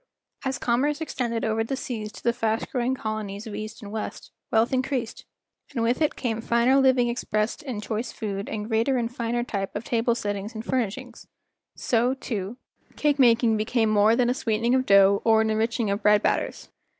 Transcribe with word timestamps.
As 0.43 0.57
commerce 0.57 0.99
extended 0.99 1.45
over 1.45 1.63
the 1.63 1.75
seas 1.75 2.11
to 2.13 2.23
the 2.23 2.33
fast 2.33 2.71
growing 2.71 2.95
colonies 2.95 3.45
of 3.45 3.53
east 3.53 3.83
and 3.83 3.91
west, 3.91 4.31
wealth 4.49 4.73
increased, 4.73 5.25
and 5.75 5.83
with 5.83 6.01
it 6.01 6.15
came 6.15 6.41
finer 6.41 6.77
living 6.77 7.05
ex¬ 7.07 7.29
pressed 7.29 7.61
in 7.61 7.81
choice 7.81 8.11
food 8.11 8.49
and 8.49 8.67
greater 8.67 8.97
and 8.97 9.15
finer 9.15 9.43
type 9.43 9.75
of 9.75 9.83
table 9.83 10.15
settings 10.15 10.55
and 10.55 10.65
furnishings; 10.65 11.27
so, 11.75 12.15
too, 12.15 12.57
cake 12.95 13.19
making 13.19 13.57
became 13.57 13.91
more 13.91 14.15
than 14.15 14.27
a 14.27 14.33
sweeten¬ 14.33 14.65
ing 14.65 14.73
of 14.73 14.87
dough 14.87 15.21
or 15.23 15.39
an 15.41 15.51
enriching 15.51 15.91
of 15.91 16.01
bread 16.01 16.23
batters. 16.23 16.69